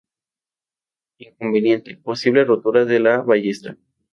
[1.19, 3.77] Inconveniente: Posible rotura de la ballesta.